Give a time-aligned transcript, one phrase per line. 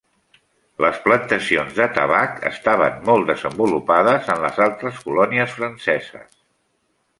[0.85, 6.37] Les plantacions de tabac estaven molt desenvolupades en les altres colònies franceses.